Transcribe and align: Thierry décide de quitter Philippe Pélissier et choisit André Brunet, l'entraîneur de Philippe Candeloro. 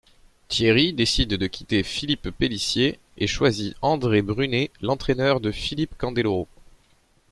Thierry 0.47 0.93
décide 0.93 1.29
de 1.35 1.45
quitter 1.45 1.83
Philippe 1.83 2.31
Pélissier 2.31 2.97
et 3.19 3.27
choisit 3.27 3.75
André 3.83 4.23
Brunet, 4.23 4.71
l'entraîneur 4.81 5.39
de 5.39 5.51
Philippe 5.51 5.95
Candeloro. 5.95 6.47